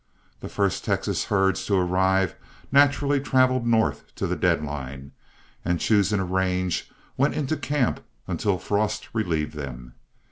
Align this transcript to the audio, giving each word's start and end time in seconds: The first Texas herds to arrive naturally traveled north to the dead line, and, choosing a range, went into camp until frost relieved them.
The 0.39 0.49
first 0.49 0.83
Texas 0.83 1.25
herds 1.25 1.63
to 1.67 1.75
arrive 1.75 2.33
naturally 2.71 3.19
traveled 3.21 3.67
north 3.67 4.15
to 4.15 4.25
the 4.25 4.35
dead 4.35 4.63
line, 4.63 5.11
and, 5.63 5.79
choosing 5.79 6.19
a 6.19 6.25
range, 6.25 6.89
went 7.17 7.35
into 7.35 7.55
camp 7.55 8.03
until 8.27 8.57
frost 8.57 9.09
relieved 9.13 9.53
them. 9.53 9.93